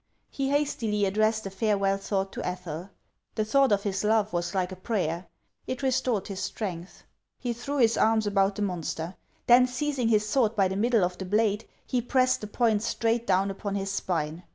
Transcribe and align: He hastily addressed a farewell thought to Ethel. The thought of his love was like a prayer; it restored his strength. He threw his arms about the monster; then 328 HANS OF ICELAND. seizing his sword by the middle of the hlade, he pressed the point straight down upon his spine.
He 0.31 0.49
hastily 0.49 1.05
addressed 1.05 1.45
a 1.45 1.51
farewell 1.51 1.97
thought 1.99 2.31
to 2.33 2.43
Ethel. 2.43 2.89
The 3.35 3.45
thought 3.45 3.71
of 3.71 3.83
his 3.83 4.03
love 4.03 4.33
was 4.33 4.55
like 4.55 4.71
a 4.71 4.75
prayer; 4.75 5.27
it 5.67 5.83
restored 5.83 6.25
his 6.27 6.39
strength. 6.39 7.03
He 7.37 7.53
threw 7.53 7.77
his 7.77 7.99
arms 7.99 8.25
about 8.25 8.55
the 8.55 8.63
monster; 8.63 9.15
then 9.45 9.67
328 9.67 9.67
HANS 9.67 9.67
OF 9.67 9.69
ICELAND. 9.69 9.93
seizing 9.93 10.07
his 10.07 10.27
sword 10.27 10.55
by 10.55 10.67
the 10.69 10.75
middle 10.75 11.03
of 11.05 11.19
the 11.19 11.25
hlade, 11.25 11.65
he 11.85 12.01
pressed 12.01 12.41
the 12.41 12.47
point 12.47 12.81
straight 12.81 13.27
down 13.27 13.51
upon 13.51 13.75
his 13.75 13.91
spine. 13.91 14.41